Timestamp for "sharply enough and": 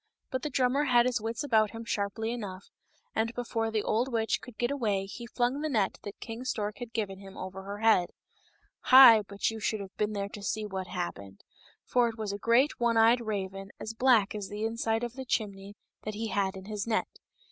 1.85-3.31